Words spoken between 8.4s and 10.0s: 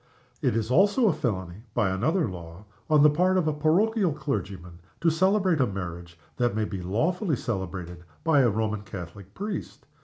Roman Catholic priest.